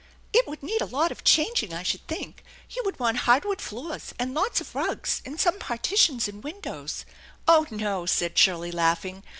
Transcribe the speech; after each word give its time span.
"It 0.33 0.47
would 0.47 0.63
need 0.63 0.81
a 0.81 0.87
lot 0.87 1.11
of 1.11 1.23
changing, 1.23 1.75
I 1.75 1.83
should 1.83 2.07
think. 2.07 2.43
You 2.71 2.81
would 2.85 2.97
want 2.97 3.17
hardwood 3.29 3.61
floors, 3.61 4.15
and 4.17 4.33
lots 4.33 4.59
of 4.59 4.73
rugs, 4.73 5.21
and 5.25 5.39
some 5.39 5.59
partitions 5.59 6.27
and 6.27 6.43
windows 6.43 7.05
""Oh, 7.47 7.67
no," 7.69 8.07
said 8.07 8.35
Shirley, 8.35 8.71
laughing. 8.71 9.23